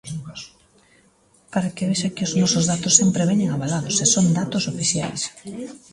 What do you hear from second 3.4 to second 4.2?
avalados e